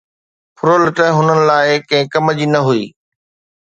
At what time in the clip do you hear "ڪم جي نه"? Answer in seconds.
2.13-2.59